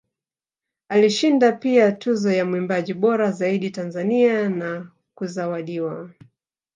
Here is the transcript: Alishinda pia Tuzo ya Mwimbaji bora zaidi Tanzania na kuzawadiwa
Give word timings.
Alishinda 0.89 1.51
pia 1.51 1.91
Tuzo 1.91 2.31
ya 2.31 2.45
Mwimbaji 2.45 2.93
bora 2.93 3.31
zaidi 3.31 3.69
Tanzania 3.69 4.49
na 4.49 4.91
kuzawadiwa 5.15 6.09